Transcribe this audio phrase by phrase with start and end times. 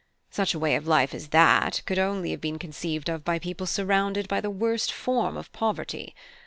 [0.31, 3.67] Such a way of life as that, could only have been conceived of by people
[3.67, 6.15] surrounded by the worst form of poverty.